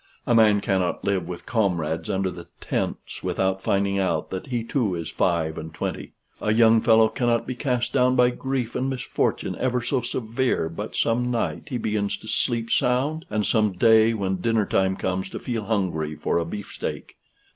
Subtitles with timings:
[0.25, 4.95] A man cannot live with comrades under the tents without finding out that he too
[4.95, 6.13] is five and twenty.
[6.41, 10.95] A young fellow cannot be cast down by grief and misfortune ever so severe but
[10.95, 15.37] some night he begins to sleep sound, and some day when dinner time comes to
[15.39, 17.17] feel hungry for a beefsteak.